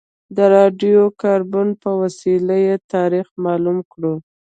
د 0.35 0.37
راډیو 0.55 1.01
کاربن 1.21 1.67
په 1.81 1.89
وسیله 2.01 2.55
یې 2.67 2.75
تاریخ 2.93 3.27
معلوم 3.43 3.77
کړو. 3.91 4.13